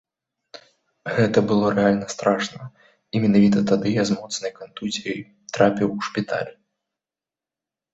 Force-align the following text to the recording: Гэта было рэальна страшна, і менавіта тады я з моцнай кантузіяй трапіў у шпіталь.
Гэта 1.17 1.43
было 1.51 1.65
рэальна 1.77 2.07
страшна, 2.15 2.61
і 3.13 3.23
менавіта 3.27 3.59
тады 3.75 3.87
я 4.01 4.09
з 4.13 4.21
моцнай 4.21 4.51
кантузіяй 4.59 5.19
трапіў 5.55 5.89
у 5.97 6.13
шпіталь. 6.13 6.53